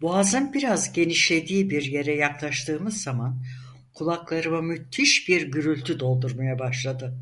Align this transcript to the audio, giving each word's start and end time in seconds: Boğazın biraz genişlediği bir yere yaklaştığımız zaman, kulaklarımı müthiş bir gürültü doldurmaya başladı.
Boğazın 0.00 0.52
biraz 0.52 0.92
genişlediği 0.92 1.70
bir 1.70 1.82
yere 1.82 2.14
yaklaştığımız 2.16 3.02
zaman, 3.02 3.42
kulaklarımı 3.94 4.62
müthiş 4.62 5.28
bir 5.28 5.50
gürültü 5.52 6.00
doldurmaya 6.00 6.58
başladı. 6.58 7.14